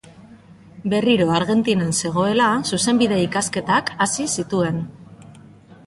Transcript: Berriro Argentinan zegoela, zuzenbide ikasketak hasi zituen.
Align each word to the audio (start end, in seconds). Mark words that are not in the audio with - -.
Berriro 0.93 1.27
Argentinan 1.39 1.93
zegoela, 2.03 2.49
zuzenbide 2.71 3.23
ikasketak 3.27 3.93
hasi 4.07 4.27
zituen. 4.39 4.83